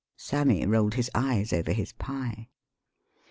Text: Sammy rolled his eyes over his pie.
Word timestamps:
Sammy 0.17 0.65
rolled 0.65 0.95
his 0.95 1.11
eyes 1.13 1.53
over 1.53 1.71
his 1.73 1.93
pie. 1.93 2.49